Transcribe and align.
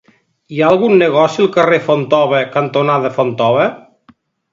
Hi 0.53 0.61
ha 0.61 0.69
algun 0.75 0.93
negoci 1.01 1.43
al 1.43 1.49
carrer 1.57 1.79
Fontova 1.89 2.39
cantonada 2.57 3.13
Fontova? 3.19 3.67